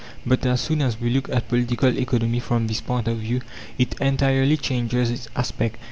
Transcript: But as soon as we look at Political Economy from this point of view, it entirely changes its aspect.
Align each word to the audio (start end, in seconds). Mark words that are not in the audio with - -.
But 0.25 0.43
as 0.47 0.61
soon 0.61 0.81
as 0.81 0.99
we 0.99 1.11
look 1.11 1.29
at 1.29 1.47
Political 1.47 1.95
Economy 1.99 2.39
from 2.39 2.65
this 2.65 2.81
point 2.81 3.07
of 3.07 3.19
view, 3.19 3.41
it 3.77 3.93
entirely 4.01 4.57
changes 4.57 5.11
its 5.11 5.27
aspect. 5.35 5.75